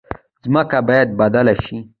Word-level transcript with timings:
ځمکه 0.43 0.77
باید 0.87 1.09
بدله 1.19 1.53
شي. 1.63 1.77